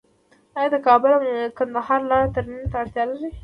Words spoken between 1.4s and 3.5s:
کندهار لاره ترمیم ته اړتیا لري؟